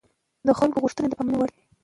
د 0.47 0.49
خلکو 0.59 0.81
غوښتنې 0.83 1.07
د 1.09 1.13
پاملرنې 1.19 1.39
وړ 1.39 1.49
دي 1.55 1.61